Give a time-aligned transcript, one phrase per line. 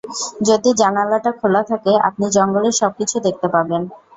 [0.47, 3.81] যদি জানালাটা খোলা থাকে আপনি জঙ্গলের সবকিছু দেখতে পাবেন।